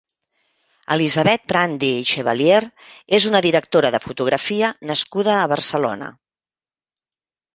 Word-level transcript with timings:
Elisabeth 0.93 1.43
Prandi 1.51 1.89
i 1.97 2.05
Chevalier 2.11 2.61
és 3.17 3.27
una 3.31 3.41
directora 3.47 3.91
de 3.97 4.01
fotografia 4.07 4.71
nascuda 4.93 5.35
a 5.43 5.47
Barcelona. 5.55 6.09